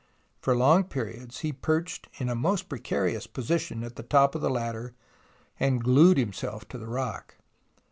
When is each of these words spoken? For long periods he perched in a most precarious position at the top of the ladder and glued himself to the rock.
For 0.39 0.55
long 0.55 0.85
periods 0.85 1.41
he 1.41 1.53
perched 1.53 2.07
in 2.17 2.27
a 2.27 2.33
most 2.33 2.67
precarious 2.67 3.27
position 3.27 3.83
at 3.83 3.97
the 3.97 4.01
top 4.01 4.33
of 4.33 4.41
the 4.41 4.49
ladder 4.49 4.95
and 5.59 5.83
glued 5.83 6.17
himself 6.17 6.67
to 6.69 6.79
the 6.79 6.87
rock. 6.89 7.35